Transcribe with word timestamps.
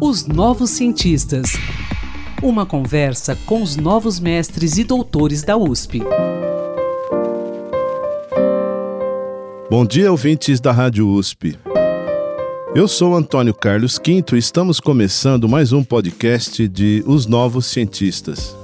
Os 0.00 0.26
Novos 0.26 0.70
Cientistas. 0.70 1.52
Uma 2.42 2.66
conversa 2.66 3.38
com 3.46 3.62
os 3.62 3.76
novos 3.76 4.18
mestres 4.18 4.76
e 4.76 4.82
doutores 4.82 5.44
da 5.44 5.56
USP. 5.56 6.02
Bom 9.70 9.86
dia, 9.86 10.10
ouvintes 10.10 10.58
da 10.58 10.72
Rádio 10.72 11.08
USP. 11.08 11.56
Eu 12.74 12.88
sou 12.88 13.14
Antônio 13.14 13.54
Carlos 13.54 14.00
Quinto 14.00 14.34
e 14.34 14.40
estamos 14.40 14.80
começando 14.80 15.48
mais 15.48 15.72
um 15.72 15.84
podcast 15.84 16.66
de 16.66 17.04
Os 17.06 17.26
Novos 17.26 17.66
Cientistas. 17.66 18.56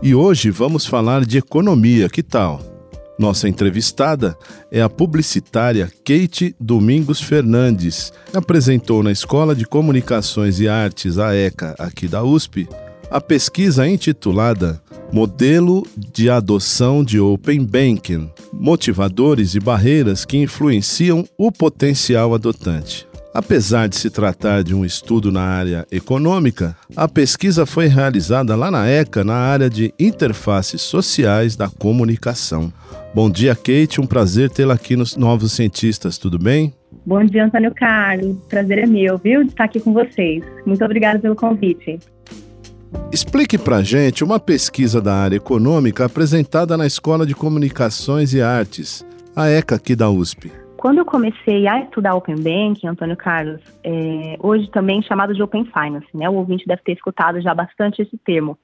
E 0.00 0.14
hoje 0.14 0.50
vamos 0.50 0.86
falar 0.86 1.26
de 1.26 1.38
economia, 1.38 2.08
que 2.08 2.22
tal? 2.22 2.77
Nossa 3.18 3.48
entrevistada 3.48 4.38
é 4.70 4.80
a 4.80 4.88
publicitária 4.88 5.90
Kate 6.04 6.54
Domingos 6.60 7.20
Fernandes. 7.20 8.12
Apresentou 8.32 9.02
na 9.02 9.10
Escola 9.10 9.56
de 9.56 9.64
Comunicações 9.64 10.60
e 10.60 10.68
Artes, 10.68 11.18
a 11.18 11.34
ECA, 11.34 11.74
aqui 11.80 12.06
da 12.06 12.22
USP, 12.22 12.68
a 13.10 13.20
pesquisa 13.20 13.88
intitulada 13.88 14.80
Modelo 15.12 15.84
de 15.96 16.30
Adoção 16.30 17.02
de 17.02 17.18
Open 17.18 17.64
Banking: 17.64 18.30
Motivadores 18.52 19.54
e 19.54 19.60
Barreiras 19.60 20.24
que 20.24 20.36
Influenciam 20.36 21.26
o 21.36 21.50
Potencial 21.50 22.34
Adotante. 22.34 23.08
Apesar 23.32 23.88
de 23.88 23.96
se 23.96 24.10
tratar 24.10 24.62
de 24.62 24.74
um 24.74 24.84
estudo 24.84 25.30
na 25.30 25.42
área 25.42 25.86
econômica, 25.92 26.76
a 26.96 27.06
pesquisa 27.06 27.66
foi 27.66 27.86
realizada 27.86 28.56
lá 28.56 28.70
na 28.70 28.88
ECA, 28.88 29.22
na 29.22 29.34
área 29.34 29.68
de 29.68 29.92
interfaces 29.98 30.80
sociais 30.80 31.54
da 31.54 31.68
comunicação. 31.68 32.72
Bom 33.14 33.30
dia, 33.30 33.54
Kate. 33.54 34.00
Um 34.00 34.06
prazer 34.06 34.50
tê-la 34.50 34.74
aqui 34.74 34.96
nos 34.96 35.16
Novos 35.16 35.52
Cientistas. 35.52 36.16
Tudo 36.18 36.38
bem? 36.38 36.72
Bom 37.04 37.22
dia, 37.24 37.44
Antônio 37.44 37.72
Carlos. 37.74 38.36
Prazer 38.48 38.78
é 38.78 38.86
meu, 38.86 39.18
viu, 39.18 39.42
de 39.44 39.50
estar 39.50 39.64
aqui 39.64 39.78
com 39.80 39.92
vocês. 39.92 40.42
Muito 40.64 40.84
obrigada 40.84 41.18
pelo 41.18 41.36
convite. 41.36 41.98
Explique 43.12 43.58
para 43.58 43.82
gente 43.82 44.24
uma 44.24 44.40
pesquisa 44.40 45.00
da 45.00 45.14
área 45.14 45.36
econômica 45.36 46.06
apresentada 46.06 46.76
na 46.76 46.86
Escola 46.86 47.26
de 47.26 47.34
Comunicações 47.34 48.32
e 48.32 48.40
Artes, 48.40 49.04
a 49.36 49.48
ECA 49.48 49.74
aqui 49.74 49.94
da 49.94 50.10
USP. 50.10 50.50
Quando 50.78 50.98
eu 50.98 51.04
comecei 51.04 51.66
a 51.66 51.80
estudar 51.80 52.14
Open 52.14 52.36
Banking, 52.36 52.86
Antônio 52.86 53.16
Carlos, 53.16 53.60
é, 53.82 54.36
hoje 54.38 54.70
também 54.70 55.02
chamado 55.02 55.34
de 55.34 55.42
Open 55.42 55.64
Finance, 55.64 56.06
né? 56.14 56.30
O 56.30 56.34
ouvinte 56.34 56.68
deve 56.68 56.82
ter 56.82 56.92
escutado 56.92 57.40
já 57.40 57.52
bastante 57.52 58.00
esse 58.00 58.16
termo. 58.16 58.56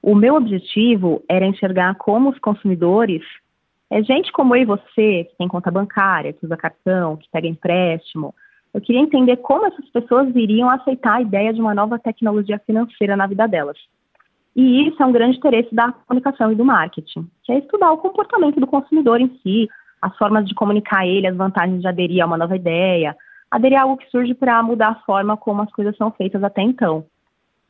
O 0.00 0.14
meu 0.14 0.36
objetivo 0.36 1.24
era 1.28 1.44
enxergar 1.44 1.96
como 1.96 2.30
os 2.30 2.38
consumidores, 2.38 3.22
é 3.90 4.00
gente 4.00 4.30
como 4.30 4.54
eu 4.54 4.62
e 4.62 4.64
você, 4.64 5.24
que 5.24 5.36
tem 5.36 5.48
conta 5.48 5.72
bancária, 5.72 6.32
que 6.32 6.46
usa 6.46 6.56
cartão, 6.56 7.16
que 7.16 7.28
pega 7.32 7.48
empréstimo, 7.48 8.32
eu 8.72 8.80
queria 8.80 9.02
entender 9.02 9.36
como 9.38 9.66
essas 9.66 9.88
pessoas 9.90 10.28
iriam 10.36 10.70
aceitar 10.70 11.16
a 11.16 11.22
ideia 11.22 11.52
de 11.52 11.60
uma 11.60 11.74
nova 11.74 11.98
tecnologia 11.98 12.60
financeira 12.64 13.16
na 13.16 13.26
vida 13.26 13.48
delas. 13.48 13.76
E 14.54 14.86
isso 14.86 15.02
é 15.02 15.06
um 15.06 15.12
grande 15.12 15.38
interesse 15.38 15.74
da 15.74 15.90
comunicação 15.90 16.52
e 16.52 16.54
do 16.54 16.64
marketing, 16.64 17.28
que 17.42 17.50
é 17.50 17.58
estudar 17.58 17.90
o 17.90 17.98
comportamento 17.98 18.60
do 18.60 18.68
consumidor 18.68 19.20
em 19.20 19.36
si, 19.42 19.68
as 20.00 20.16
formas 20.16 20.46
de 20.46 20.54
comunicar 20.54 21.00
a 21.00 21.06
ele, 21.06 21.26
as 21.26 21.36
vantagens 21.36 21.80
de 21.80 21.88
aderir 21.88 22.22
a 22.22 22.26
uma 22.26 22.38
nova 22.38 22.56
ideia, 22.56 23.16
aderir 23.50 23.78
a 23.78 23.82
algo 23.82 23.96
que 23.96 24.10
surge 24.10 24.34
para 24.34 24.62
mudar 24.62 24.88
a 24.88 25.04
forma 25.06 25.36
como 25.36 25.62
as 25.62 25.72
coisas 25.72 25.96
são 25.96 26.10
feitas 26.10 26.42
até 26.42 26.62
então. 26.62 27.04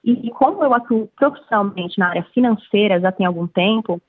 E 0.03 0.31
como 0.31 0.65
eu 0.65 0.73
atuo 0.73 1.09
profissionalmente 1.17 1.99
na 1.99 2.09
área 2.09 2.23
financeira 2.33 3.01
já 3.01 3.13
tem 3.13 3.27
algum 3.27 3.47
tempo, 3.47 4.01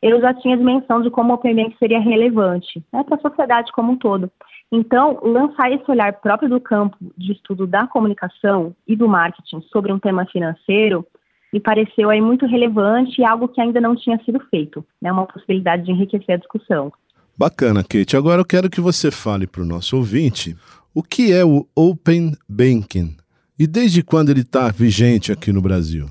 eu 0.00 0.20
já 0.20 0.34
tinha 0.34 0.56
dimensão 0.56 1.02
de 1.02 1.10
como 1.10 1.32
o 1.32 1.34
Open 1.34 1.54
Bank 1.54 1.76
seria 1.78 1.98
relevante 1.98 2.82
né, 2.92 3.02
para 3.04 3.16
a 3.16 3.20
sociedade 3.20 3.72
como 3.72 3.92
um 3.92 3.96
todo. 3.96 4.30
Então, 4.70 5.18
lançar 5.22 5.70
esse 5.70 5.88
olhar 5.90 6.12
próprio 6.14 6.48
do 6.48 6.60
campo 6.60 6.96
de 7.16 7.32
estudo 7.32 7.66
da 7.66 7.86
comunicação 7.86 8.74
e 8.86 8.96
do 8.96 9.08
marketing 9.08 9.62
sobre 9.72 9.92
um 9.92 9.98
tema 9.98 10.26
financeiro 10.26 11.06
me 11.52 11.60
pareceu 11.60 12.10
aí 12.10 12.20
muito 12.20 12.46
relevante 12.46 13.20
e 13.20 13.24
algo 13.24 13.48
que 13.48 13.60
ainda 13.60 13.80
não 13.80 13.94
tinha 13.94 14.18
sido 14.24 14.40
feito, 14.50 14.84
né, 15.00 15.12
uma 15.12 15.26
possibilidade 15.26 15.84
de 15.84 15.92
enriquecer 15.92 16.34
a 16.34 16.38
discussão. 16.38 16.92
Bacana, 17.36 17.82
Kate. 17.82 18.16
Agora 18.16 18.40
eu 18.40 18.44
quero 18.44 18.70
que 18.70 18.80
você 18.80 19.10
fale 19.10 19.46
para 19.46 19.62
o 19.62 19.66
nosso 19.66 19.96
ouvinte 19.96 20.56
o 20.94 21.02
que 21.02 21.32
é 21.32 21.44
o 21.44 21.66
Open 21.74 22.32
Banking 22.48 23.16
e 23.58 23.66
desde 23.66 24.02
quando 24.02 24.30
ele 24.30 24.40
está 24.40 24.70
vigente 24.70 25.32
aqui 25.32 25.52
no 25.52 25.60
Brasil. 25.60 26.06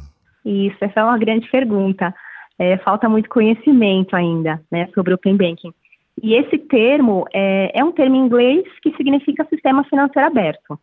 Isso, 0.46 0.78
essa 0.82 1.00
é 1.00 1.04
uma 1.04 1.18
grande 1.18 1.50
pergunta. 1.50 2.14
É, 2.60 2.78
falta 2.78 3.08
muito 3.08 3.30
conhecimento 3.30 4.16
ainda 4.16 4.62
né, 4.72 4.90
sobre 4.94 5.14
Open 5.14 5.38
Banking. 5.38 5.74
E 6.22 6.36
esse 6.36 6.58
termo 6.58 7.26
é, 7.34 7.72
é, 7.74 7.84
um 7.84 7.92
termo 7.92 8.16
em 8.16 8.26
inglês 8.26 8.64
que 8.82 8.96
significa 8.96 9.48
sistema 9.50 9.84
financeiro 9.86 10.28
aberto. 10.28 10.80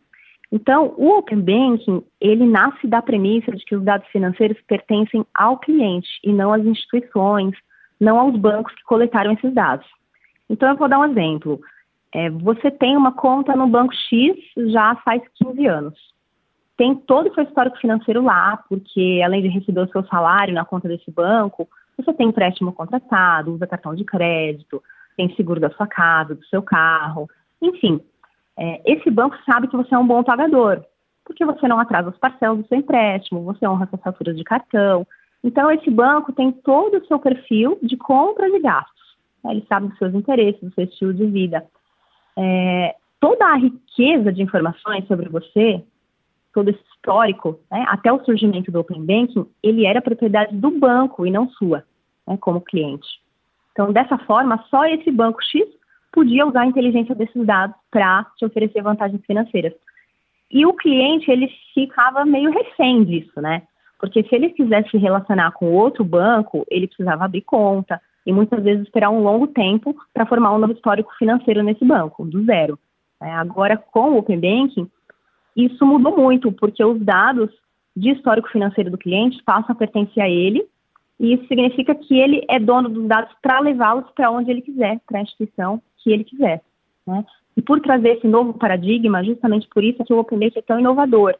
Então, 0.51 0.93
o 0.97 1.17
Open 1.17 1.39
Banking, 1.39 2.03
ele 2.19 2.45
nasce 2.45 2.85
da 2.85 3.01
premissa 3.01 3.51
de 3.51 3.63
que 3.63 3.75
os 3.75 3.83
dados 3.83 4.07
financeiros 4.09 4.57
pertencem 4.67 5.25
ao 5.33 5.57
cliente 5.57 6.09
e 6.23 6.33
não 6.33 6.51
às 6.51 6.65
instituições, 6.65 7.55
não 7.99 8.19
aos 8.19 8.35
bancos 8.35 8.75
que 8.75 8.83
coletaram 8.83 9.31
esses 9.31 9.53
dados. 9.53 9.87
Então, 10.51 10.67
eu 10.67 10.75
vou 10.75 10.89
dar 10.89 10.99
um 10.99 11.05
exemplo. 11.05 11.61
É, 12.13 12.29
você 12.29 12.69
tem 12.69 12.97
uma 12.97 13.13
conta 13.13 13.55
no 13.55 13.67
banco 13.67 13.93
X 13.95 14.35
já 14.69 14.95
faz 14.97 15.21
15 15.35 15.65
anos. 15.65 15.97
Tem 16.75 16.93
todo 16.93 17.29
o 17.29 17.33
seu 17.33 17.45
histórico 17.45 17.77
financeiro 17.77 18.21
lá, 18.21 18.61
porque 18.67 19.21
além 19.23 19.41
de 19.41 19.47
receber 19.47 19.79
o 19.79 19.91
seu 19.91 20.03
salário 20.07 20.53
na 20.53 20.65
conta 20.65 20.89
desse 20.89 21.09
banco, 21.09 21.69
você 21.97 22.13
tem 22.13 22.27
empréstimo 22.27 22.73
contratado, 22.73 23.53
usa 23.53 23.65
cartão 23.65 23.95
de 23.95 24.03
crédito, 24.03 24.83
tem 25.15 25.33
seguro 25.35 25.61
da 25.61 25.69
sua 25.69 25.87
casa, 25.87 26.35
do 26.35 26.45
seu 26.47 26.61
carro, 26.61 27.29
enfim. 27.61 28.01
É, 28.57 28.81
esse 28.91 29.09
banco 29.09 29.37
sabe 29.45 29.69
que 29.69 29.77
você 29.77 29.95
é 29.95 29.97
um 29.97 30.07
bom 30.07 30.21
pagador, 30.21 30.83
porque 31.23 31.45
você 31.45 31.65
não 31.65 31.79
atrasa 31.79 32.09
os 32.09 32.17
parcelas 32.17 32.57
do 32.57 32.67
seu 32.67 32.77
empréstimo, 32.77 33.43
você 33.43 33.65
honra 33.65 33.87
suas 33.87 34.01
faturas 34.01 34.35
de 34.35 34.43
cartão. 34.43 35.07
Então, 35.41 35.71
esse 35.71 35.89
banco 35.89 36.33
tem 36.33 36.51
todo 36.51 36.97
o 36.97 37.05
seu 37.05 37.19
perfil 37.19 37.79
de 37.81 37.95
compras 37.95 38.53
e 38.53 38.59
gastos. 38.59 39.00
Né? 39.43 39.51
Ele 39.51 39.65
sabe 39.67 39.87
dos 39.87 39.97
seus 39.97 40.13
interesses, 40.13 40.61
do 40.61 40.73
seu 40.73 40.85
estilo 40.85 41.13
de 41.13 41.25
vida. 41.25 41.65
É, 42.37 42.95
toda 43.19 43.45
a 43.45 43.55
riqueza 43.55 44.31
de 44.31 44.41
informações 44.41 45.07
sobre 45.07 45.29
você, 45.29 45.83
todo 46.53 46.69
esse 46.69 46.81
histórico, 46.93 47.59
né, 47.71 47.85
até 47.87 48.11
o 48.11 48.23
surgimento 48.23 48.71
do 48.71 48.79
Open 48.79 49.03
Banking, 49.05 49.45
ele 49.63 49.85
era 49.85 50.01
propriedade 50.01 50.55
do 50.55 50.71
banco 50.71 51.25
e 51.25 51.31
não 51.31 51.49
sua, 51.49 51.83
né, 52.27 52.37
como 52.37 52.61
cliente. 52.61 53.07
Então, 53.71 53.91
dessa 53.91 54.17
forma, 54.19 54.63
só 54.69 54.85
esse 54.85 55.09
banco 55.11 55.41
X 55.43 55.65
podia 56.11 56.45
usar 56.45 56.61
a 56.61 56.65
inteligência 56.65 57.15
desses 57.15 57.45
dados 57.45 57.75
para 57.89 58.25
te 58.37 58.45
oferecer 58.45 58.81
vantagens 58.81 59.23
financeiras. 59.25 59.73
E 60.49 60.65
o 60.65 60.73
cliente, 60.73 61.31
ele 61.31 61.49
ficava 61.73 62.25
meio 62.25 62.51
refém 62.51 63.05
disso, 63.05 63.39
né? 63.39 63.63
Porque 63.97 64.21
se 64.23 64.35
ele 64.35 64.49
quisesse 64.49 64.89
se 64.89 64.97
relacionar 64.97 65.51
com 65.51 65.71
outro 65.71 66.03
banco, 66.03 66.65
ele 66.69 66.87
precisava 66.87 67.23
abrir 67.23 67.41
conta, 67.41 68.01
e 68.25 68.31
muitas 68.31 68.63
vezes 68.63 68.83
esperar 68.83 69.09
um 69.09 69.23
longo 69.23 69.47
tempo 69.47 69.95
para 70.13 70.25
formar 70.25 70.53
um 70.53 70.59
novo 70.59 70.73
histórico 70.73 71.11
financeiro 71.17 71.63
nesse 71.63 71.83
banco, 71.83 72.25
do 72.25 72.43
zero. 72.45 72.77
É, 73.21 73.31
agora, 73.31 73.77
com 73.77 74.11
o 74.11 74.17
Open 74.17 74.39
Banking, 74.39 74.89
isso 75.55 75.85
mudou 75.85 76.15
muito, 76.15 76.51
porque 76.51 76.83
os 76.83 76.99
dados 77.01 77.49
de 77.95 78.11
histórico 78.11 78.49
financeiro 78.49 78.89
do 78.89 78.97
cliente 78.97 79.41
passam 79.43 79.73
a 79.73 79.75
pertencer 79.75 80.23
a 80.23 80.29
ele, 80.29 80.65
e 81.19 81.33
isso 81.33 81.47
significa 81.47 81.93
que 81.93 82.17
ele 82.17 82.43
é 82.49 82.59
dono 82.59 82.89
dos 82.89 83.07
dados 83.07 83.31
para 83.41 83.59
levá-los 83.59 84.09
para 84.11 84.31
onde 84.31 84.49
ele 84.49 84.61
quiser, 84.61 84.99
para 85.05 85.19
a 85.19 85.21
instituição 85.21 85.81
que 85.97 86.11
ele 86.11 86.23
quiser. 86.23 86.61
Né? 87.05 87.23
E 87.55 87.61
por 87.61 87.79
trazer 87.79 88.17
esse 88.17 88.27
novo 88.27 88.53
paradigma, 88.53 89.23
justamente 89.23 89.67
por 89.67 89.83
isso 89.83 90.01
é 90.01 90.05
que 90.05 90.13
o 90.13 90.19
Open 90.19 90.39
Banking 90.39 90.59
é 90.59 90.63
tão 90.63 90.79
inovador. 90.79 91.35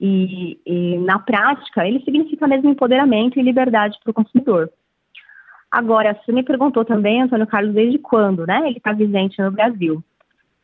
E, 0.00 0.60
e 0.66 0.98
na 0.98 1.18
prática, 1.18 1.86
ele 1.88 2.04
significa 2.04 2.46
mesmo 2.46 2.70
empoderamento 2.70 3.38
e 3.38 3.42
liberdade 3.42 3.98
para 4.02 4.10
o 4.10 4.14
consumidor. 4.14 4.70
Agora, 5.76 6.14
você 6.14 6.32
me 6.32 6.42
perguntou 6.42 6.86
também, 6.86 7.20
Antônio 7.20 7.46
Carlos, 7.46 7.74
desde 7.74 7.98
quando 7.98 8.46
né, 8.46 8.62
ele 8.66 8.78
está 8.78 8.94
vigente 8.94 9.42
no 9.42 9.50
Brasil. 9.50 10.02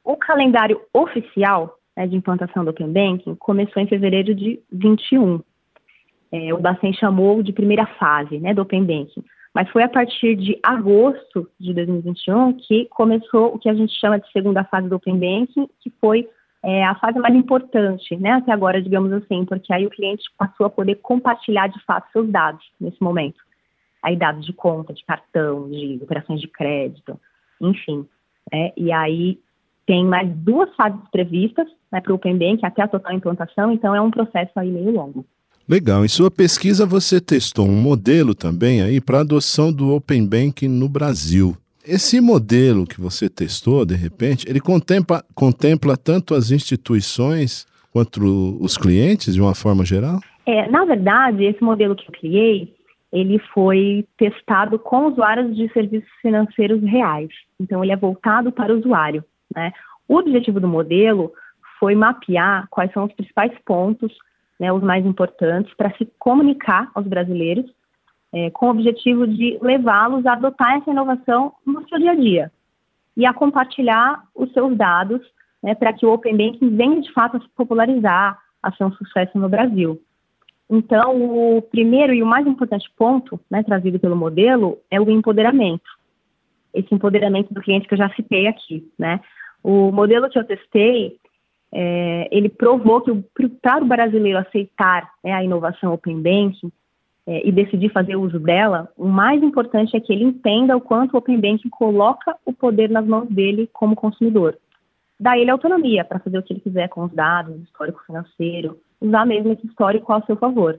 O 0.03 0.17
calendário 0.17 0.81
oficial 0.91 1.77
né, 1.95 2.07
de 2.07 2.17
implantação 2.17 2.65
do 2.65 2.71
Open 2.71 2.91
Banking 2.91 3.35
começou 3.35 3.83
em 3.83 3.87
fevereiro 3.87 4.35
de 4.35 4.59
21. 4.73 5.39
É, 6.33 6.55
o 6.55 6.59
Bacen 6.59 6.95
chamou 6.95 7.43
de 7.43 7.53
primeira 7.53 7.85
fase 7.85 8.39
né, 8.39 8.55
do 8.55 8.63
Open 8.63 8.87
Banking. 8.87 9.23
Mas 9.55 9.69
foi 9.69 9.83
a 9.83 9.89
partir 9.89 10.35
de 10.35 10.59
agosto 10.63 11.47
de 11.61 11.75
2021 11.75 12.55
que 12.55 12.87
começou 12.87 13.55
o 13.55 13.59
que 13.59 13.69
a 13.69 13.75
gente 13.75 13.93
chama 14.01 14.19
de 14.19 14.33
segunda 14.33 14.65
fase 14.65 14.89
do 14.89 14.97
Open 14.97 15.19
Banking, 15.19 15.69
que 15.83 15.93
foi 16.01 16.27
é, 16.63 16.87
a 16.87 16.95
fase 16.95 17.19
mais 17.19 17.35
importante, 17.35 18.17
né, 18.17 18.31
até 18.31 18.51
agora, 18.51 18.81
digamos 18.81 19.13
assim, 19.13 19.45
porque 19.45 19.75
aí 19.75 19.85
o 19.85 19.91
cliente 19.91 20.25
passou 20.39 20.65
a 20.65 20.71
poder 20.71 20.95
compartilhar 21.03 21.67
de 21.67 21.79
fato 21.85 22.11
seus 22.13 22.31
dados 22.31 22.65
nesse 22.81 23.03
momento 23.03 23.37
aí 24.03 24.17
dados 24.17 24.45
de 24.45 24.53
conta, 24.53 24.93
de 24.93 25.05
cartão, 25.05 25.71
de 25.71 26.01
operações 26.03 26.41
de 26.41 26.49
crédito, 26.49 27.19
enfim. 27.61 28.07
É, 28.53 28.73
e 28.77 28.91
aí 28.93 29.39
tem 29.87 30.05
mais 30.05 30.29
duas 30.29 30.75
fases 30.75 31.01
previstas 31.11 31.67
né, 31.91 32.01
para 32.01 32.13
o 32.13 32.17
Open 32.17 32.37
Bank 32.37 32.65
até 32.65 32.83
a 32.83 32.89
total 32.89 33.13
implantação, 33.13 33.73
então 33.73 33.95
é 33.95 34.01
um 34.01 34.11
processo 34.11 34.53
aí 34.57 34.71
meio 34.71 34.91
longo. 34.91 35.25
Legal. 35.69 36.05
Em 36.05 36.09
sua 36.09 36.31
pesquisa 36.31 36.85
você 36.85 37.21
testou 37.21 37.67
um 37.67 37.81
modelo 37.81 38.35
também 38.35 38.83
aí 38.83 39.01
para 39.01 39.21
adoção 39.21 39.73
do 39.73 39.95
Open 39.95 40.27
Banking 40.27 40.69
no 40.69 40.89
Brasil. 40.89 41.57
Esse 41.87 42.21
modelo 42.21 42.87
que 42.87 43.01
você 43.01 43.29
testou, 43.29 43.85
de 43.85 43.95
repente, 43.95 44.49
ele 44.49 44.61
contempla, 44.61 45.25
contempla 45.35 45.97
tanto 45.97 46.35
as 46.35 46.51
instituições 46.51 47.67
quanto 47.93 48.57
os 48.61 48.77
clientes, 48.77 49.35
de 49.35 49.41
uma 49.41 49.55
forma 49.55 49.85
geral? 49.85 50.21
É, 50.47 50.69
na 50.69 50.85
verdade, 50.85 51.45
esse 51.45 51.63
modelo 51.63 51.95
que 51.95 52.07
eu 52.09 52.13
criei, 52.13 52.73
ele 53.13 53.39
foi 53.53 54.07
testado 54.17 54.79
com 54.79 55.07
usuários 55.07 55.55
de 55.55 55.71
serviços 55.73 56.11
financeiros 56.23 56.83
reais. 56.83 57.29
Então, 57.61 57.83
ele 57.83 57.93
é 57.93 57.97
voltado 57.97 58.51
para 58.51 58.73
o 58.73 58.79
usuário. 58.79 59.23
Né? 59.55 59.73
O 60.09 60.17
objetivo 60.17 60.59
do 60.59 60.67
modelo 60.67 61.33
foi 61.79 61.95
mapear 61.95 62.67
quais 62.71 62.93
são 62.93 63.05
os 63.05 63.13
principais 63.13 63.53
pontos, 63.67 64.17
né, 64.59 64.73
os 64.73 64.83
mais 64.83 65.05
importantes, 65.05 65.75
para 65.75 65.91
se 65.97 66.07
comunicar 66.19 66.91
aos 66.95 67.07
brasileiros, 67.07 67.69
é, 68.33 68.51
com 68.51 68.67
o 68.67 68.71
objetivo 68.71 69.27
de 69.27 69.59
levá-los 69.61 70.25
a 70.25 70.33
adotar 70.33 70.77
essa 70.77 70.91
inovação 70.91 71.53
no 71.67 71.87
seu 71.89 71.99
dia 71.99 72.13
a 72.13 72.15
dia 72.15 72.53
e 73.17 73.27
a 73.27 73.35
compartilhar 73.35 74.23
os 74.35 74.51
seus 74.53 74.77
dados 74.77 75.21
né, 75.63 75.75
para 75.75 75.93
que 75.93 76.07
o 76.07 76.13
Open 76.13 76.37
Banking 76.37 76.77
venha 76.77 77.01
de 77.01 77.13
fato 77.13 77.37
a 77.37 77.41
se 77.41 77.49
popularizar, 77.51 78.39
a 78.63 78.73
ser 78.73 78.85
um 78.85 78.93
sucesso 78.93 79.37
no 79.39 79.49
Brasil. 79.49 80.01
Então, 80.75 81.57
o 81.57 81.61
primeiro 81.61 82.15
e 82.15 82.23
o 82.23 82.27
mais 82.27 82.47
importante 82.47 82.91
ponto 82.97 83.39
né, 83.51 83.63
trazido 83.63 84.01
pelo 84.01 84.17
modelo 84.17 84.79
é 84.91 84.99
o 84.99 85.11
empoderamento. 85.11 85.85
Esse 86.73 86.95
empoderamento 86.95 87.53
do 87.53 87.61
cliente 87.61 87.87
que 87.87 87.93
eu 87.93 87.99
já 87.99 88.09
citei 88.15 88.47
aqui. 88.47 88.91
Né? 88.99 89.21
O 89.63 89.93
modelo 89.93 90.31
que 90.31 90.39
eu 90.39 90.45
testei, 90.45 91.19
é, 91.71 92.27
ele 92.33 92.49
provou 92.49 93.03
que 93.03 93.13
para 93.61 93.85
o 93.85 93.87
brasileiro 93.87 94.39
aceitar 94.39 95.11
né, 95.23 95.35
a 95.35 95.45
inovação 95.45 95.93
Open 95.93 96.23
Banking 96.23 96.73
é, 97.27 97.47
e 97.47 97.53
decidir 97.53 97.91
fazer 97.91 98.17
uso 98.17 98.41
dela, 98.41 98.89
o 98.97 99.09
mais 99.09 99.43
importante 99.43 99.95
é 99.95 100.01
que 100.01 100.11
ele 100.11 100.25
entenda 100.25 100.75
o 100.75 100.81
quanto 100.81 101.13
o 101.13 101.19
Open 101.19 101.39
Banking 101.39 101.69
coloca 101.69 102.35
o 102.47 102.53
poder 102.55 102.89
nas 102.89 103.07
mãos 103.07 103.29
dele 103.29 103.69
como 103.75 103.95
consumidor. 103.95 104.57
Dá 105.21 105.37
ele 105.37 105.51
autonomia 105.51 106.03
para 106.03 106.19
fazer 106.19 106.39
o 106.39 106.43
que 106.43 106.55
ele 106.55 106.61
quiser 106.61 106.89
com 106.89 107.05
os 107.05 107.13
dados, 107.13 107.61
histórico 107.61 108.03
financeiro, 108.07 108.81
usar 109.03 109.27
mesmo 109.27 109.53
esse 109.53 109.67
histórico 109.67 110.13
ao 110.13 110.25
seu 110.25 110.37
favor. 110.37 110.79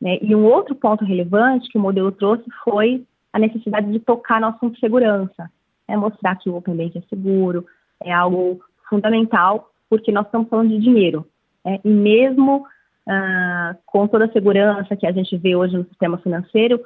Né? 0.00 0.18
E 0.20 0.34
um 0.34 0.44
outro 0.44 0.74
ponto 0.74 1.04
relevante 1.04 1.68
que 1.68 1.78
o 1.78 1.80
modelo 1.80 2.10
trouxe 2.10 2.44
foi 2.64 3.04
a 3.32 3.38
necessidade 3.38 3.90
de 3.90 4.00
tocar 4.00 4.40
no 4.40 4.48
assunto 4.48 4.78
segurança, 4.78 5.50
é 5.86 5.96
mostrar 5.96 6.36
que 6.36 6.50
o 6.50 6.56
Open 6.56 6.76
Bank 6.76 6.98
é 6.98 7.02
seguro, 7.08 7.64
é 8.02 8.12
algo 8.12 8.60
fundamental, 8.88 9.70
porque 9.88 10.12
nós 10.12 10.26
estamos 10.26 10.48
falando 10.48 10.70
de 10.70 10.78
dinheiro. 10.78 11.26
Né? 11.64 11.78
E 11.84 11.88
mesmo 11.88 12.66
ah, 13.08 13.76
com 13.86 14.06
toda 14.06 14.26
a 14.26 14.32
segurança 14.32 14.96
que 14.96 15.06
a 15.06 15.12
gente 15.12 15.36
vê 15.36 15.54
hoje 15.54 15.76
no 15.76 15.84
sistema 15.84 16.18
financeiro, 16.18 16.80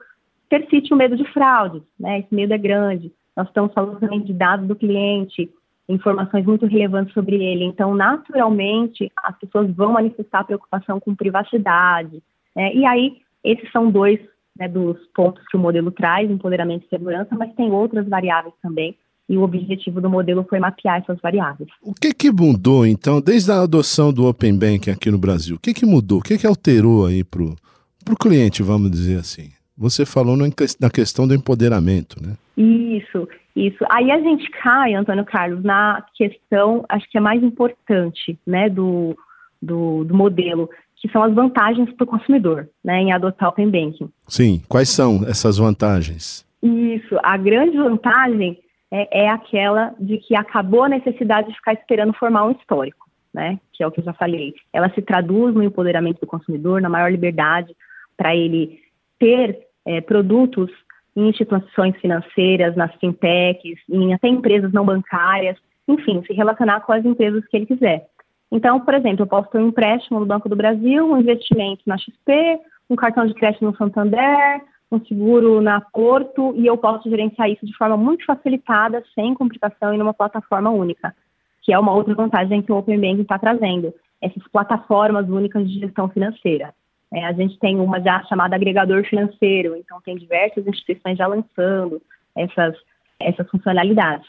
persiste 0.48 0.92
o 0.92 0.96
medo 0.96 1.16
de 1.16 1.24
fraude, 1.32 1.82
né? 1.98 2.20
esse 2.20 2.34
medo 2.34 2.52
é 2.52 2.58
grande. 2.58 3.12
Nós 3.36 3.48
estamos 3.48 3.72
falando 3.72 3.98
também 3.98 4.20
de 4.20 4.32
dados 4.32 4.66
do 4.66 4.76
cliente, 4.76 5.50
informações 5.88 6.44
muito 6.44 6.66
relevantes 6.66 7.14
sobre 7.14 7.36
ele. 7.36 7.64
Então, 7.64 7.94
naturalmente, 7.94 9.10
as 9.22 9.38
pessoas 9.38 9.70
vão 9.74 9.92
manifestar 9.92 10.44
preocupação 10.44 10.98
com 10.98 11.14
privacidade. 11.14 12.22
Né? 12.54 12.74
E 12.74 12.84
aí, 12.84 13.18
esses 13.44 13.70
são 13.70 13.90
dois 13.90 14.18
né, 14.58 14.68
dos 14.68 14.98
pontos 15.14 15.44
que 15.48 15.56
o 15.56 15.60
modelo 15.60 15.90
traz, 15.90 16.30
empoderamento 16.30 16.84
e 16.86 16.88
segurança, 16.88 17.36
mas 17.36 17.54
tem 17.54 17.70
outras 17.70 18.08
variáveis 18.08 18.54
também. 18.60 18.96
E 19.28 19.36
o 19.36 19.42
objetivo 19.42 20.00
do 20.00 20.08
modelo 20.08 20.46
foi 20.48 20.60
mapear 20.60 21.00
essas 21.00 21.20
variáveis. 21.20 21.68
O 21.82 21.92
que, 21.92 22.12
que 22.14 22.30
mudou, 22.30 22.86
então, 22.86 23.20
desde 23.20 23.50
a 23.50 23.60
adoção 23.60 24.12
do 24.12 24.24
Open 24.26 24.56
Bank 24.56 24.88
aqui 24.88 25.10
no 25.10 25.18
Brasil? 25.18 25.56
O 25.56 25.58
que, 25.58 25.74
que 25.74 25.84
mudou? 25.84 26.18
O 26.18 26.22
que, 26.22 26.38
que 26.38 26.46
alterou 26.46 27.06
aí 27.06 27.24
para 27.24 27.42
o 27.42 28.16
cliente, 28.18 28.62
vamos 28.62 28.90
dizer 28.90 29.18
assim? 29.18 29.55
Você 29.76 30.06
falou 30.06 30.36
na 30.36 30.90
questão 30.90 31.28
do 31.28 31.34
empoderamento, 31.34 32.16
né? 32.22 32.34
Isso. 32.56 33.28
Isso. 33.54 33.84
Aí 33.90 34.10
a 34.10 34.20
gente 34.20 34.50
cai, 34.50 34.94
Antônio 34.94 35.24
Carlos, 35.24 35.62
na 35.64 36.04
questão, 36.14 36.84
acho 36.90 37.08
que 37.10 37.16
é 37.16 37.20
mais 37.20 37.42
importante, 37.42 38.38
né, 38.46 38.68
do, 38.68 39.16
do, 39.60 40.04
do 40.04 40.14
modelo, 40.14 40.68
que 40.96 41.08
são 41.10 41.22
as 41.22 41.32
vantagens 41.34 41.90
para 41.92 42.04
o 42.04 42.06
consumidor, 42.06 42.68
né, 42.84 43.00
em 43.00 43.12
adotar 43.12 43.48
o 43.48 43.52
Open 43.52 43.70
Banking. 43.70 44.10
Sim. 44.28 44.62
Quais 44.68 44.90
são 44.90 45.24
essas 45.26 45.56
vantagens? 45.56 46.46
Isso. 46.62 47.18
A 47.22 47.36
grande 47.38 47.78
vantagem 47.78 48.58
é, 48.90 49.24
é 49.24 49.28
aquela 49.30 49.94
de 49.98 50.18
que 50.18 50.36
acabou 50.36 50.84
a 50.84 50.88
necessidade 50.88 51.48
de 51.48 51.54
ficar 51.54 51.72
esperando 51.72 52.12
formar 52.12 52.46
um 52.46 52.52
histórico, 52.52 53.08
né, 53.32 53.58
que 53.72 53.82
é 53.82 53.86
o 53.86 53.90
que 53.90 54.00
eu 54.00 54.04
já 54.04 54.12
falei. 54.12 54.54
Ela 54.70 54.90
se 54.90 55.00
traduz 55.00 55.54
no 55.54 55.62
empoderamento 55.62 56.20
do 56.20 56.26
consumidor, 56.26 56.82
na 56.82 56.90
maior 56.90 57.10
liberdade 57.10 57.74
para 58.18 58.36
ele 58.36 58.80
ter 59.18 59.65
é, 59.86 60.00
produtos 60.00 60.70
em 61.16 61.28
instituições 61.28 61.96
financeiras, 61.96 62.76
nas 62.76 62.94
fintechs, 62.96 63.78
em 63.88 64.12
até 64.12 64.28
empresas 64.28 64.72
não 64.72 64.84
bancárias, 64.84 65.56
enfim, 65.88 66.22
se 66.26 66.34
relacionar 66.34 66.80
com 66.80 66.92
as 66.92 67.04
empresas 67.04 67.46
que 67.46 67.56
ele 67.56 67.66
quiser. 67.66 68.06
Então, 68.52 68.80
por 68.80 68.94
exemplo, 68.94 69.22
eu 69.22 69.26
posso 69.26 69.48
ter 69.50 69.58
um 69.58 69.68
empréstimo 69.68 70.20
no 70.20 70.26
Banco 70.26 70.48
do 70.48 70.56
Brasil, 70.56 71.10
um 71.10 71.18
investimento 71.18 71.82
na 71.86 71.96
XP, 71.96 72.60
um 72.90 72.96
cartão 72.96 73.26
de 73.26 73.34
crédito 73.34 73.64
no 73.64 73.76
Santander, 73.76 74.62
um 74.90 75.00
seguro 75.04 75.60
na 75.60 75.80
Porto, 75.80 76.54
e 76.56 76.66
eu 76.66 76.76
posso 76.76 77.08
gerenciar 77.08 77.50
isso 77.50 77.66
de 77.66 77.76
forma 77.76 77.96
muito 77.96 78.24
facilitada, 78.24 79.02
sem 79.14 79.34
complicação 79.34 79.94
e 79.94 79.98
numa 79.98 80.14
plataforma 80.14 80.70
única, 80.70 81.14
que 81.62 81.72
é 81.72 81.78
uma 81.78 81.92
outra 81.92 82.14
vantagem 82.14 82.62
que 82.62 82.70
o 82.70 82.76
Open 82.76 83.00
Banking 83.00 83.22
está 83.22 83.38
trazendo, 83.38 83.92
essas 84.20 84.42
plataformas 84.48 85.28
únicas 85.28 85.68
de 85.68 85.80
gestão 85.80 86.08
financeira. 86.08 86.72
É, 87.12 87.24
a 87.24 87.32
gente 87.32 87.58
tem 87.58 87.78
uma 87.78 88.00
já 88.00 88.22
chamada 88.24 88.56
agregador 88.56 89.04
financeiro, 89.04 89.76
então 89.76 90.00
tem 90.00 90.16
diversas 90.16 90.66
instituições 90.66 91.16
já 91.16 91.26
lançando 91.26 92.02
essas, 92.34 92.76
essas 93.20 93.48
funcionalidades. 93.48 94.26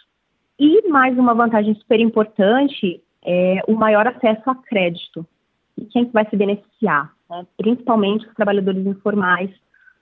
E 0.59 0.87
mais 0.87 1.17
uma 1.17 1.33
vantagem 1.33 1.73
super 1.75 1.99
importante 1.99 3.01
é 3.25 3.61
o 3.67 3.73
maior 3.73 4.07
acesso 4.07 4.49
a 4.49 4.55
crédito. 4.55 5.25
E 5.77 5.85
quem 5.85 6.05
vai 6.05 6.27
se 6.29 6.35
beneficiar? 6.35 7.11
Né? 7.29 7.45
Principalmente 7.57 8.27
os 8.27 8.33
trabalhadores 8.33 8.85
informais, 8.85 9.51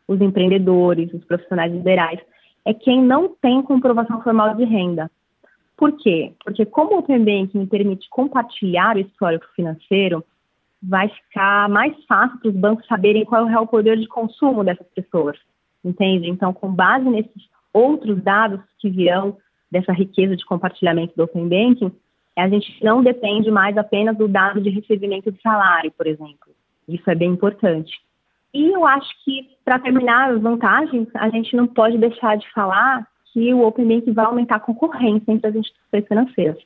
os 0.07 0.21
empreendedores, 0.21 1.13
os 1.13 1.23
profissionais 1.25 1.73
liberais, 1.73 2.19
é 2.63 2.73
quem 2.73 3.01
não 3.01 3.29
tem 3.29 3.61
comprovação 3.61 4.21
formal 4.21 4.55
de 4.55 4.63
renda. 4.63 5.09
Por 5.77 5.91
quê? 5.97 6.33
Porque 6.43 6.65
como 6.65 6.95
o 6.95 6.99
Open 6.99 7.19
Banking 7.19 7.65
permite 7.65 8.07
compartilhar 8.09 8.95
o 8.95 8.99
histórico 8.99 9.45
financeiro, 9.55 10.23
vai 10.81 11.09
ficar 11.09 11.69
mais 11.69 11.93
fácil 12.05 12.39
para 12.39 12.49
os 12.49 12.55
bancos 12.55 12.87
saberem 12.87 13.25
qual 13.25 13.41
é 13.41 13.43
o 13.45 13.47
real 13.47 13.67
poder 13.67 13.97
de 13.97 14.07
consumo 14.07 14.63
dessas 14.63 14.87
pessoas, 14.89 15.37
entende? 15.83 16.29
Então, 16.29 16.53
com 16.53 16.71
base 16.71 17.09
nesses 17.09 17.49
outros 17.73 18.21
dados 18.21 18.61
que 18.79 18.89
virão 18.89 19.37
dessa 19.71 19.91
riqueza 19.91 20.35
de 20.35 20.45
compartilhamento 20.45 21.13
do 21.15 21.23
Open 21.23 21.49
Banking, 21.49 21.91
a 22.37 22.49
gente 22.49 22.83
não 22.83 23.01
depende 23.01 23.49
mais 23.49 23.77
apenas 23.77 24.17
do 24.17 24.27
dado 24.27 24.61
de 24.61 24.69
recebimento 24.69 25.31
de 25.31 25.41
salário, 25.41 25.91
por 25.91 26.05
exemplo. 26.05 26.53
Isso 26.87 27.09
é 27.09 27.15
bem 27.15 27.31
importante. 27.31 27.93
E 28.53 28.71
eu 28.71 28.85
acho 28.85 29.09
que, 29.23 29.49
para 29.63 29.79
terminar 29.79 30.31
as 30.31 30.41
vantagens, 30.41 31.07
a 31.15 31.29
gente 31.29 31.55
não 31.55 31.67
pode 31.67 31.97
deixar 31.97 32.37
de 32.37 32.49
falar 32.51 33.07
que 33.33 33.53
o 33.53 33.65
Open 33.65 33.87
Banking 33.87 34.13
vai 34.13 34.25
aumentar 34.25 34.55
a 34.55 34.61
concorrência 34.61 35.29
entre 35.31 35.49
as 35.49 35.55
instituições 35.55 36.07
financeiras. 36.07 36.63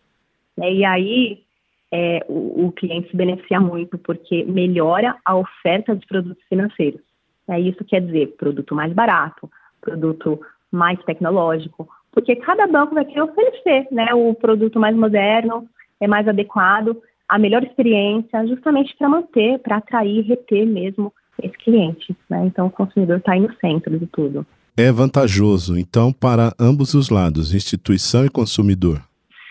E 0.58 0.86
aí, 0.86 1.44
é, 1.92 2.24
o, 2.28 2.68
o, 2.68 2.72
cliente 2.72 3.10
se 3.10 3.18
beneficia 3.18 3.60
muito, 3.60 3.98
porque 3.98 4.44
melhora 4.44 5.16
a 5.26 5.36
oferta 5.36 5.96
de 5.96 6.06
produtos 6.06 6.44
financeiros. 6.48 7.02
É, 7.48 7.60
isso 7.60 7.84
quer 7.84 8.02
dizer 8.02 8.36
produto 8.38 8.76
mais 8.76 8.94
barato, 8.94 9.50
produto 9.82 10.40
mais 10.72 11.04
tecnológico, 11.04 11.90
porque 12.12 12.36
cada 12.36 12.68
banco 12.68 12.94
vai 12.94 13.06
querer 13.06 13.22
oferecer 13.22 13.88
né, 13.92 14.14
o 14.14 14.34
produto 14.36 14.80
mais 14.80 14.96
moderno, 14.96 15.68
é 16.00 16.08
mais 16.08 16.28
adequado, 16.28 16.96
a 17.28 17.40
melhor 17.40 17.64
experiência, 17.64 18.48
justamente 18.48 18.96
para 18.98 19.10
manter, 19.10 19.60
para 19.60 19.78
atrair 19.78 20.20
e 20.20 20.22
reter 20.22 20.66
mesmo 20.66 21.14
esse 21.42 21.58
cliente. 21.58 22.16
Né? 22.30 22.46
Então, 22.46 22.68
o 22.68 22.72
consumidor 22.72 23.18
está 23.18 23.34
aí 23.34 23.40
no 23.40 23.54
centro 23.56 23.98
de 23.98 24.06
tudo. 24.08 24.46
É 24.78 24.92
vantajoso, 24.92 25.78
então, 25.78 26.14
para 26.14 26.54
ambos 26.60 26.94
os 26.94 27.10
lados, 27.10 27.54
instituição 27.54 28.26
e 28.26 28.30
consumidor. 28.30 29.02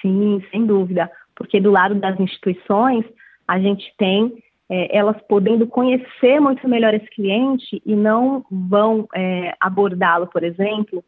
Sim, 0.00 0.42
sem 0.50 0.64
dúvida 0.64 1.10
porque 1.38 1.60
do 1.60 1.70
lado 1.70 1.94
das 1.94 2.18
instituições, 2.18 3.04
a 3.46 3.60
gente 3.60 3.94
tem 3.96 4.42
é, 4.68 4.94
elas 4.94 5.16
podendo 5.28 5.66
conhecer 5.68 6.40
muito 6.40 6.68
melhor 6.68 6.92
esse 6.92 7.08
cliente 7.10 7.80
e 7.86 7.94
não 7.94 8.44
vão 8.50 9.08
é, 9.14 9.54
abordá-lo, 9.60 10.26
por 10.26 10.42
exemplo, 10.42 11.02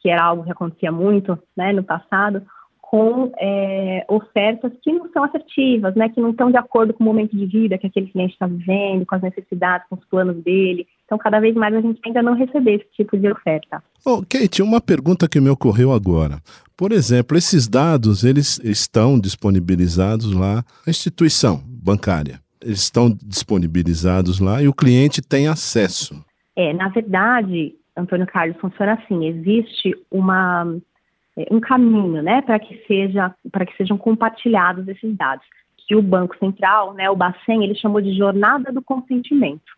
que 0.00 0.08
era 0.08 0.22
algo 0.22 0.44
que 0.44 0.52
acontecia 0.52 0.92
muito 0.92 1.36
né, 1.56 1.72
no 1.72 1.82
passado, 1.82 2.40
com 2.94 3.32
é, 3.40 4.06
ofertas 4.08 4.70
que 4.80 4.92
não 4.92 5.10
são 5.10 5.24
assertivas, 5.24 5.96
né, 5.96 6.08
que 6.10 6.20
não 6.20 6.30
estão 6.30 6.48
de 6.48 6.56
acordo 6.56 6.94
com 6.94 7.02
o 7.02 7.06
momento 7.08 7.36
de 7.36 7.44
vida 7.44 7.76
que 7.76 7.88
aquele 7.88 8.06
cliente 8.06 8.34
está 8.34 8.46
vivendo, 8.46 9.04
com 9.04 9.16
as 9.16 9.22
necessidades, 9.22 9.84
com 9.90 9.96
os 9.96 10.04
planos 10.04 10.36
dele. 10.44 10.86
Então, 11.04 11.18
cada 11.18 11.40
vez 11.40 11.56
mais 11.56 11.74
a 11.74 11.80
gente 11.80 12.00
tenta 12.00 12.22
não 12.22 12.34
receber 12.34 12.74
esse 12.74 12.86
tipo 12.92 13.18
de 13.18 13.28
oferta. 13.28 13.82
Oh, 14.06 14.22
Kate, 14.22 14.62
uma 14.62 14.80
pergunta 14.80 15.28
que 15.28 15.40
me 15.40 15.50
ocorreu 15.50 15.90
agora. 15.90 16.38
Por 16.76 16.92
exemplo, 16.92 17.36
esses 17.36 17.66
dados 17.66 18.22
eles 18.22 18.60
estão 18.62 19.18
disponibilizados 19.18 20.32
lá 20.32 20.62
na 20.86 20.90
instituição 20.90 21.64
bancária. 21.66 22.38
Eles 22.62 22.78
estão 22.78 23.10
disponibilizados 23.10 24.38
lá 24.38 24.62
e 24.62 24.68
o 24.68 24.72
cliente 24.72 25.20
tem 25.20 25.48
acesso. 25.48 26.24
É, 26.54 26.72
na 26.72 26.90
verdade, 26.90 27.74
Antônio 27.96 28.26
Carlos, 28.28 28.56
funciona 28.60 28.92
assim: 28.92 29.26
existe 29.26 29.96
uma 30.12 30.78
um 31.50 31.60
caminho, 31.60 32.22
né, 32.22 32.42
para 32.42 32.58
que 32.58 32.84
seja 32.86 33.34
para 33.50 33.66
que 33.66 33.76
sejam 33.76 33.98
compartilhados 33.98 34.86
esses 34.88 35.16
dados. 35.16 35.44
Que 35.86 35.94
o 35.94 36.02
Banco 36.02 36.36
Central, 36.38 36.94
né, 36.94 37.10
o 37.10 37.16
Bacen, 37.16 37.62
ele 37.62 37.74
chamou 37.74 38.00
de 38.00 38.16
jornada 38.16 38.72
do 38.72 38.82
consentimento. 38.82 39.72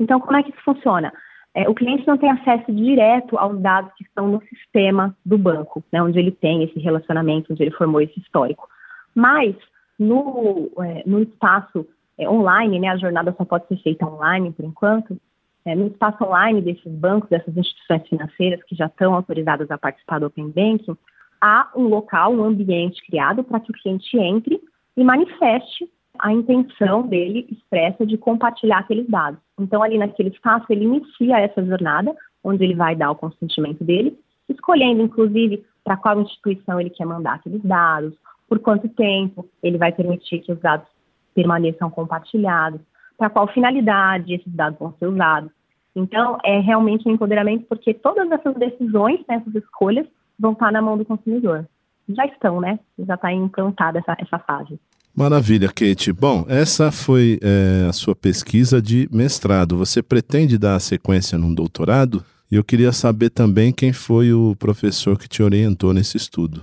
Então, 0.00 0.18
como 0.18 0.36
é 0.36 0.42
que 0.42 0.50
isso 0.50 0.62
funciona? 0.64 1.12
É, 1.54 1.68
o 1.68 1.74
cliente 1.74 2.06
não 2.06 2.16
tem 2.16 2.30
acesso 2.30 2.72
direto 2.72 3.38
aos 3.38 3.60
dados 3.60 3.92
que 3.96 4.04
estão 4.04 4.26
no 4.26 4.42
sistema 4.48 5.14
do 5.24 5.36
banco, 5.36 5.84
né, 5.92 6.02
onde 6.02 6.18
ele 6.18 6.32
tem 6.32 6.62
esse 6.64 6.78
relacionamento, 6.80 7.52
onde 7.52 7.62
ele 7.62 7.70
formou 7.72 8.00
esse 8.00 8.18
histórico. 8.18 8.66
Mas 9.14 9.54
no, 9.98 10.70
é, 10.80 11.02
no 11.06 11.20
espaço 11.20 11.86
é, 12.18 12.28
online, 12.28 12.80
né, 12.80 12.88
a 12.88 12.96
jornada 12.96 13.34
só 13.36 13.44
pode 13.44 13.68
ser 13.68 13.76
feita 13.82 14.06
online 14.06 14.50
por 14.50 14.64
enquanto, 14.64 15.18
é, 15.64 15.74
no 15.74 15.86
espaço 15.86 16.24
online 16.24 16.60
desses 16.60 16.92
bancos, 16.92 17.30
dessas 17.30 17.56
instituições 17.56 18.08
financeiras 18.08 18.62
que 18.64 18.74
já 18.74 18.86
estão 18.86 19.14
autorizadas 19.14 19.70
a 19.70 19.78
participar 19.78 20.18
do 20.18 20.26
Open 20.26 20.48
Banking, 20.48 20.96
há 21.40 21.70
um 21.76 21.88
local, 21.88 22.32
um 22.32 22.44
ambiente 22.44 23.04
criado 23.06 23.44
para 23.44 23.60
que 23.60 23.70
o 23.70 23.74
cliente 23.74 24.16
entre 24.16 24.60
e 24.96 25.04
manifeste 25.04 25.88
a 26.18 26.32
intenção 26.32 27.06
dele 27.06 27.46
expressa 27.50 28.04
de 28.04 28.18
compartilhar 28.18 28.78
aqueles 28.78 29.08
dados. 29.08 29.40
Então, 29.58 29.82
ali 29.82 29.98
naquele 29.98 30.28
espaço, 30.28 30.66
ele 30.70 30.84
inicia 30.84 31.38
essa 31.38 31.64
jornada, 31.64 32.14
onde 32.44 32.64
ele 32.64 32.74
vai 32.74 32.94
dar 32.94 33.10
o 33.10 33.16
consentimento 33.16 33.82
dele, 33.82 34.18
escolhendo, 34.48 35.02
inclusive, 35.02 35.64
para 35.82 35.96
qual 35.96 36.20
instituição 36.20 36.80
ele 36.80 36.90
quer 36.90 37.06
mandar 37.06 37.34
aqueles 37.34 37.62
dados, 37.62 38.14
por 38.48 38.58
quanto 38.58 38.88
tempo 38.90 39.48
ele 39.62 39.78
vai 39.78 39.92
permitir 39.92 40.40
que 40.40 40.52
os 40.52 40.60
dados 40.60 40.86
permaneçam 41.34 41.90
compartilhados, 41.90 42.80
para 43.16 43.30
qual 43.30 43.48
finalidade 43.48 44.34
esses 44.34 44.52
dados 44.52 44.78
vão 44.78 44.94
ser 44.98 45.06
usados. 45.06 45.50
Então, 45.94 46.38
é 46.44 46.58
realmente 46.60 47.06
um 47.06 47.12
empoderamento, 47.12 47.66
porque 47.68 47.92
todas 47.92 48.30
essas 48.30 48.54
decisões, 48.54 49.20
né, 49.28 49.36
essas 49.36 49.54
escolhas, 49.54 50.06
vão 50.38 50.52
estar 50.52 50.72
na 50.72 50.80
mão 50.80 50.96
do 50.96 51.04
consumidor. 51.04 51.66
Já 52.08 52.24
estão, 52.26 52.60
né? 52.60 52.78
Já 53.06 53.14
está 53.14 53.32
implantada 53.32 53.98
essa, 53.98 54.16
essa 54.18 54.38
fase. 54.38 54.78
Maravilha, 55.14 55.68
Kate. 55.68 56.12
Bom, 56.12 56.44
essa 56.48 56.90
foi 56.90 57.38
é, 57.42 57.86
a 57.86 57.92
sua 57.92 58.16
pesquisa 58.16 58.80
de 58.80 59.06
mestrado. 59.12 59.76
Você 59.76 60.02
pretende 60.02 60.58
dar 60.58 60.76
a 60.76 60.80
sequência 60.80 61.36
num 61.36 61.54
doutorado? 61.54 62.24
E 62.50 62.56
eu 62.56 62.64
queria 62.64 62.92
saber 62.92 63.30
também 63.30 63.72
quem 63.72 63.92
foi 63.92 64.32
o 64.32 64.56
professor 64.58 65.18
que 65.18 65.28
te 65.28 65.42
orientou 65.42 65.92
nesse 65.92 66.16
estudo. 66.16 66.62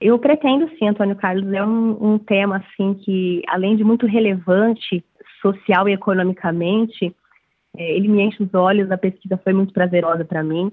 Eu 0.00 0.16
pretendo 0.18 0.68
sim, 0.78 0.88
Antônio 0.88 1.16
Carlos. 1.16 1.52
É 1.52 1.64
um, 1.64 2.14
um 2.14 2.18
tema 2.18 2.58
assim 2.58 2.94
que, 2.94 3.42
além 3.48 3.76
de 3.76 3.82
muito 3.82 4.06
relevante 4.06 5.04
social 5.40 5.88
e 5.88 5.92
economicamente, 5.92 7.14
é, 7.76 7.96
ele 7.96 8.08
me 8.08 8.22
enche 8.22 8.42
os 8.42 8.52
olhos. 8.54 8.90
A 8.90 8.98
pesquisa 8.98 9.36
foi 9.38 9.52
muito 9.52 9.72
prazerosa 9.72 10.24
para 10.24 10.42
mim. 10.42 10.72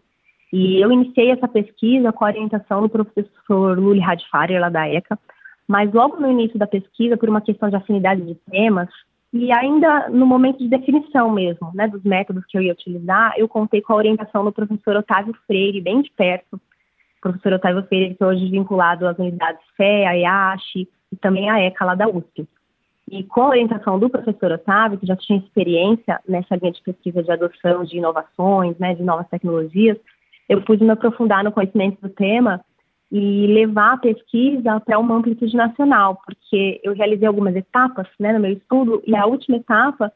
E 0.52 0.80
eu 0.80 0.92
iniciei 0.92 1.32
essa 1.32 1.48
pesquisa 1.48 2.12
com 2.12 2.24
a 2.24 2.30
orientação 2.30 2.82
do 2.82 2.90
professor 2.90 3.78
Luli 3.78 4.00
Radfarer, 4.00 4.60
lá 4.60 4.70
da 4.70 4.88
ECA, 4.88 5.20
mas 5.68 5.92
logo 5.92 6.18
no 6.18 6.32
início 6.32 6.58
da 6.58 6.68
pesquisa, 6.68 7.18
por 7.18 7.28
uma 7.28 7.42
questão 7.42 7.70
de 7.70 7.76
afinidade 7.76 8.22
de 8.22 8.36
temas, 8.50 8.88
e 9.34 9.52
ainda 9.52 10.10
no 10.10 10.26
momento 10.26 10.60
de 10.60 10.70
definição 10.70 11.30
mesmo, 11.30 11.72
né, 11.74 11.90
dos 11.90 12.02
métodos 12.04 12.46
que 12.46 12.58
eu 12.58 12.62
ia 12.62 12.72
utilizar, 12.72 13.34
eu 13.36 13.50
contei 13.50 13.82
com 13.82 13.92
a 13.92 13.98
orientação 13.98 14.46
do 14.46 14.52
professor 14.52 14.96
Otávio 14.96 15.36
Freire, 15.46 15.82
bem 15.82 16.02
de 16.02 16.12
perto, 16.12 16.56
o 16.56 17.22
professor 17.22 17.52
Otávio 17.54 17.84
Freire, 17.88 18.16
que 18.16 18.24
é 18.24 18.26
hoje 18.26 18.50
vinculado 18.50 19.06
às 19.06 19.18
unidades 19.18 19.62
FE, 19.76 20.06
a 20.06 20.16
EASH 20.16 20.76
e 21.12 21.18
também 21.20 21.50
a 21.50 21.60
ECA 21.60 21.84
lá 21.84 21.96
da 21.96 22.08
USP. 22.08 22.48
E 23.10 23.24
com 23.24 23.42
a 23.44 23.50
orientação 23.50 24.00
do 24.00 24.10
professor 24.10 24.52
Otávio, 24.52 24.98
que 24.98 25.06
já 25.06 25.16
tinha 25.16 25.40
experiência 25.40 26.20
nessa 26.28 26.56
linha 26.56 26.72
de 26.72 26.82
pesquisa 26.82 27.22
de 27.22 27.32
adoção 27.32 27.84
de 27.84 27.98
inovações, 27.98 28.78
né, 28.80 28.96
de 28.96 29.04
novas 29.04 29.28
tecnologias, 29.28 29.98
eu 30.50 30.62
pude 30.62 30.84
me 30.84 30.92
aprofundar 30.92 31.44
no 31.44 31.52
conhecimento 31.52 32.02
do 32.02 32.10
tema 32.10 32.64
e 33.12 33.48
levar 33.48 33.94
a 33.94 33.98
pesquisa 33.98 34.80
para 34.80 35.00
uma 35.00 35.16
amplitude 35.16 35.56
nacional, 35.56 36.20
porque 36.26 36.82
eu 36.84 36.94
realizei 36.94 37.28
algumas 37.28 37.56
etapas 37.56 38.08
né, 38.20 38.34
no 38.34 38.40
meu 38.40 38.52
estudo, 38.52 39.02
e 39.06 39.16
a 39.16 39.26
última 39.26 39.58
etapa, 39.58 40.12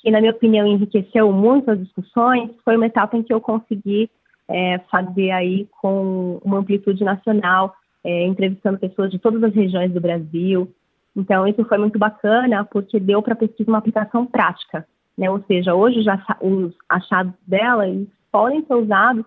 que 0.00 0.10
na 0.10 0.20
minha 0.20 0.32
opinião 0.32 0.66
enriqueceu 0.66 1.32
muito 1.32 1.70
as 1.70 1.78
discussões, 1.78 2.50
foi 2.64 2.76
uma 2.76 2.86
etapa 2.86 3.16
em 3.16 3.22
que 3.22 3.34
eu 3.34 3.40
consegui 3.40 4.08
é, 4.48 4.78
fazer 4.90 5.30
aí 5.32 5.68
com 5.80 6.40
uma 6.44 6.58
amplitude 6.58 7.04
nacional, 7.04 7.74
é, 8.04 8.24
entrevistando 8.24 8.78
pessoas 8.78 9.10
de 9.10 9.18
todas 9.18 9.42
as 9.42 9.54
regiões 9.54 9.92
do 9.92 10.00
Brasil. 10.00 10.72
Então, 11.18 11.48
isso 11.48 11.64
foi 11.64 11.78
muito 11.78 11.98
bacana, 11.98 12.64
porque 12.64 13.00
deu 13.00 13.20
para 13.20 13.32
a 13.32 13.36
pesquisa 13.36 13.68
uma 13.68 13.78
aplicação 13.78 14.24
prática, 14.24 14.86
né? 15.16 15.28
ou 15.28 15.42
seja, 15.48 15.74
hoje 15.74 16.00
já 16.00 16.16
os 16.40 16.72
achados 16.88 17.34
dela 17.44 17.84
podem 18.30 18.64
ser 18.64 18.74
usados 18.74 19.26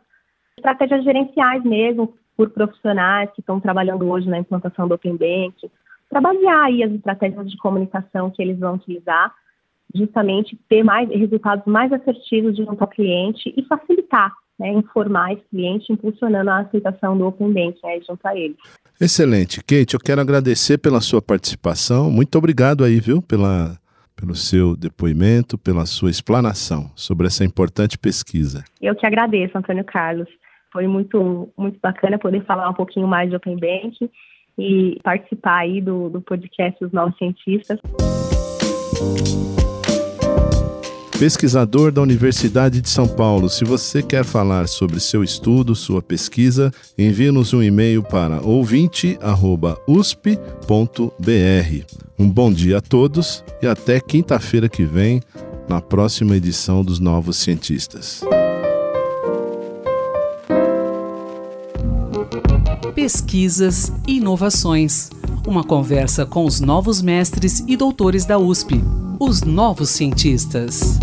estratégias 0.58 1.04
gerenciais 1.04 1.62
mesmo, 1.66 2.14
por 2.38 2.50
profissionais 2.52 3.30
que 3.32 3.42
estão 3.42 3.60
trabalhando 3.60 4.10
hoje 4.10 4.30
na 4.30 4.40
implantação 4.40 4.88
do 4.88 4.96
Open 4.96 5.18
Bank, 5.18 5.70
para 6.10 6.22
basear 6.22 6.64
aí 6.64 6.82
as 6.82 6.94
estratégias 6.94 7.52
de 7.52 7.58
comunicação 7.58 8.32
que 8.32 8.42
eles 8.42 8.58
vão 8.58 8.76
utilizar, 8.76 9.34
justamente 9.94 10.58
ter 10.70 10.84
mais 10.84 11.10
resultados 11.10 11.66
mais 11.66 11.92
assertivos 11.92 12.56
junto 12.56 12.82
ao 12.82 12.88
cliente 12.88 13.54
e 13.58 13.64
facilitar, 13.64 14.34
né, 14.62 14.72
informar 14.74 15.34
esse 15.34 15.44
cliente, 15.50 15.92
impulsionando 15.92 16.52
a 16.52 16.60
aceitação 16.60 17.18
do 17.18 17.26
Open 17.26 17.52
Banking 17.52 17.88
aí 17.88 18.02
junto 18.08 18.26
a 18.26 18.38
ele. 18.38 18.56
Excelente. 19.00 19.60
Kate, 19.62 19.96
eu 19.96 20.00
quero 20.00 20.22
agradecer 20.22 20.78
pela 20.78 21.02
sua 21.02 21.20
participação. 21.20 22.12
Muito 22.12 22.38
obrigado 22.38 22.84
aí, 22.84 23.00
viu, 23.00 23.24
pela, 23.24 23.76
pelo 24.16 24.36
seu 24.36 24.78
depoimento, 24.78 25.58
pela 25.58 25.88
sua 25.88 26.12
explanação 26.12 26.92
sobre 26.96 27.26
essa 27.26 27.44
importante 27.44 27.98
pesquisa. 27.98 28.64
Eu 28.80 28.96
que 28.96 29.06
agradeço, 29.06 29.58
Antônio 29.58 29.84
Carlos. 29.84 30.30
Foi 30.72 30.86
muito, 30.86 31.50
muito 31.58 31.80
bacana 31.82 32.20
poder 32.20 32.46
falar 32.46 32.70
um 32.70 32.76
pouquinho 32.76 33.08
mais 33.08 33.32
de 33.32 33.36
Open 33.36 33.58
Bank 33.58 34.10
e 34.60 35.00
participar 35.04 35.62
aí 35.62 35.82
do, 35.82 36.08
do 36.08 36.22
podcast 36.22 36.86
Os 36.86 36.92
Novos 36.92 37.18
Cientistas. 37.18 37.80
Pesquisador 41.22 41.92
da 41.92 42.02
Universidade 42.02 42.82
de 42.82 42.90
São 42.90 43.08
Paulo, 43.08 43.48
se 43.48 43.64
você 43.64 44.02
quer 44.02 44.26
falar 44.26 44.68
sobre 44.68 45.00
seu 45.00 45.24
estudo, 45.24 45.76
sua 45.76 46.02
pesquisa, 46.02 46.74
envie-nos 46.98 47.54
um 47.54 47.62
e-mail 47.62 48.02
para 48.02 48.42
ouvinte.usp.br. 48.42 49.22
Um 52.18 52.28
bom 52.28 52.52
dia 52.52 52.80
a 52.80 52.82
todos 52.82 53.44
e 53.62 53.68
até 53.68 54.00
quinta-feira 54.00 54.68
que 54.68 54.84
vem, 54.84 55.22
na 55.70 55.80
próxima 55.80 56.36
edição 56.36 56.84
dos 56.84 57.00
Novos 57.00 57.38
Cientistas. 57.38 58.22
Pesquisas 62.96 63.94
e 64.08 64.18
inovações. 64.18 65.12
Uma 65.46 65.64
conversa 65.64 66.26
com 66.26 66.46
os 66.46 66.60
novos 66.60 67.00
mestres 67.00 67.64
e 67.68 67.78
doutores 67.78 68.26
da 68.26 68.40
USP, 68.40 68.82
os 69.24 69.44
novos 69.44 69.92
cientistas. 69.92 71.00